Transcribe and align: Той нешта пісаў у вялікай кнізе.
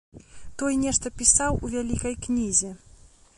Той 0.61 0.77
нешта 0.83 1.11
пісаў 1.19 1.61
у 1.67 1.71
вялікай 1.75 2.15
кнізе. 2.25 2.73